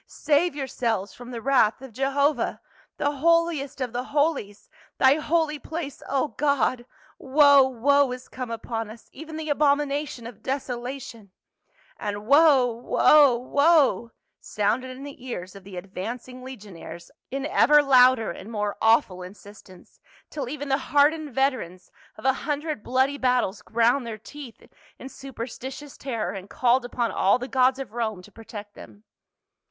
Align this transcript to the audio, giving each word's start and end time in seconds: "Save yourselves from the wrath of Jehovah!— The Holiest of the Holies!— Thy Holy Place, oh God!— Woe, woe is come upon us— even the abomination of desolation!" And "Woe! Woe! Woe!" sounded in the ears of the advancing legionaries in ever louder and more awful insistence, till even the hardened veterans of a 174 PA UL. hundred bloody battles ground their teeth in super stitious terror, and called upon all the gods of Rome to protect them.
"Save 0.27 0.55
yourselves 0.55 1.13
from 1.13 1.29
the 1.29 1.43
wrath 1.43 1.79
of 1.79 1.93
Jehovah!— 1.93 2.59
The 2.97 3.17
Holiest 3.17 3.79
of 3.81 3.93
the 3.93 4.05
Holies!— 4.05 4.67
Thy 4.97 5.17
Holy 5.17 5.59
Place, 5.59 6.01
oh 6.09 6.29
God!— 6.29 6.87
Woe, 7.19 7.61
woe 7.67 8.11
is 8.11 8.27
come 8.27 8.49
upon 8.49 8.89
us— 8.89 9.11
even 9.13 9.37
the 9.37 9.49
abomination 9.51 10.25
of 10.25 10.41
desolation!" 10.41 11.29
And 11.97 12.25
"Woe! 12.25 12.65
Woe! 12.73 13.35
Woe!" 13.37 14.09
sounded 14.39 14.89
in 14.89 15.03
the 15.03 15.23
ears 15.23 15.55
of 15.55 15.63
the 15.63 15.77
advancing 15.77 16.43
legionaries 16.43 17.11
in 17.29 17.45
ever 17.45 17.83
louder 17.83 18.31
and 18.31 18.51
more 18.51 18.77
awful 18.81 19.21
insistence, 19.21 19.99
till 20.31 20.49
even 20.49 20.67
the 20.69 20.79
hardened 20.89 21.31
veterans 21.35 21.91
of 22.17 22.25
a 22.25 22.29
174 22.29 22.41
PA 22.41 22.47
UL. 22.47 22.47
hundred 22.73 22.83
bloody 22.83 23.17
battles 23.19 23.61
ground 23.61 24.07
their 24.07 24.17
teeth 24.17 24.63
in 24.97 25.09
super 25.09 25.45
stitious 25.45 25.95
terror, 25.95 26.33
and 26.33 26.49
called 26.49 26.83
upon 26.85 27.11
all 27.11 27.37
the 27.37 27.47
gods 27.47 27.77
of 27.77 27.93
Rome 27.93 28.23
to 28.23 28.31
protect 28.31 28.73
them. 28.73 29.03